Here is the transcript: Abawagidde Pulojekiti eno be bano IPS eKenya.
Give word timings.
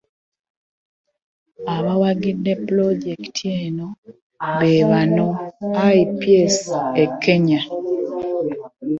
Abawagidde 1.75 2.51
Pulojekiti 2.65 3.45
eno 3.63 3.87
be 4.59 4.73
bano 4.91 5.27
IPS 5.97 6.57
eKenya. 7.03 7.61